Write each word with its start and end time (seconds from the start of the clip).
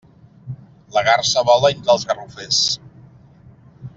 La 0.95 1.03
garsa 1.09 1.43
vola 1.51 1.71
entre 1.77 1.93
els 1.97 2.07
garrofers. 2.13 2.65